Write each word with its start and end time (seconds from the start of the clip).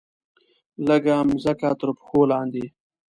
لږه 0.87 1.15
مځکه 1.29 1.69
ترپښو 1.79 2.19
لاندې 2.31 2.65